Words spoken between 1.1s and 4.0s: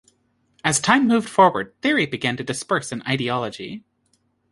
forward, theory began to disperse in ideology.